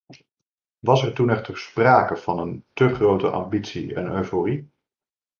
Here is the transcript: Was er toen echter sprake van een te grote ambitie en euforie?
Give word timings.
Was 0.79 1.03
er 1.03 1.13
toen 1.13 1.29
echter 1.29 1.57
sprake 1.57 2.15
van 2.17 2.39
een 2.39 2.65
te 2.73 2.93
grote 2.95 3.27
ambitie 3.29 3.95
en 3.95 4.11
euforie? 4.13 4.69